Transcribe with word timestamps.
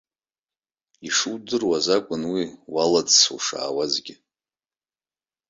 Ишудыруаз 1.07 1.87
акәын 1.97 2.23
уи 2.33 2.45
уалаӡсо 2.73 3.31
ушаауазгьы. 3.35 4.15